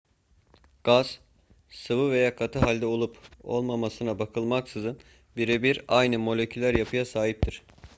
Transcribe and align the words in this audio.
gaz 0.83 1.19
sıvı 1.69 2.11
veya 2.11 2.35
katı 2.35 2.59
halde 2.59 2.85
olup 2.85 3.17
olmamasına 3.43 4.19
bakılmaksızın 4.19 4.99
birebir 5.37 5.83
aynı 5.87 6.19
moleküler 6.19 6.73
yapıya 6.75 7.05
sahiptir 7.05 7.61